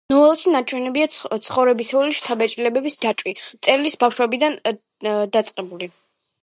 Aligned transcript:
ნოველაში 0.11 0.51
ნაჩვენებია 0.53 1.09
ცხოვრებისეული 1.47 2.17
შთაბეჭდილებების 2.21 2.99
ჯაჭვი, 3.07 3.35
მწერლის 3.59 4.01
ბავშვობიდან 4.07 4.61
დაწყებული. 5.39 5.97